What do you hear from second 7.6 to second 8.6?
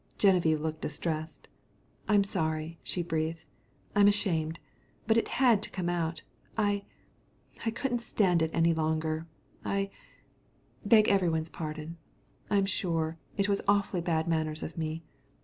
I couldn't stand it